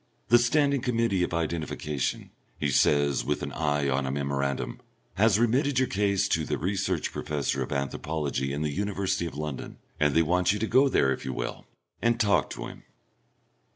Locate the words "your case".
5.77-6.27